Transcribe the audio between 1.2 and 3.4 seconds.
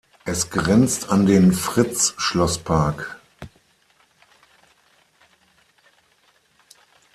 den Fritz-Schloß-Park.